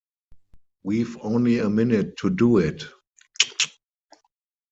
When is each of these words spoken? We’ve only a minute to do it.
We’ve 0.81 1.15
only 1.21 1.59
a 1.59 1.69
minute 1.69 2.17
to 2.21 2.31
do 2.31 2.57
it. 2.57 2.85